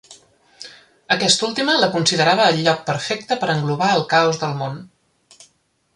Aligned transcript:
Aquesta 1.15 1.45
última 1.49 1.75
la 1.83 1.89
considerava 1.97 2.47
el 2.53 2.63
lloc 2.69 2.81
perfecte 2.89 3.37
per 3.43 3.51
englobar 3.57 3.93
el 3.99 4.05
caos 4.15 4.45
del 4.45 4.57
món. 4.63 4.85